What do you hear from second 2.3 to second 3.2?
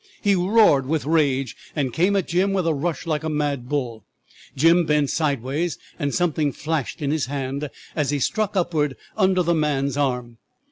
with a rush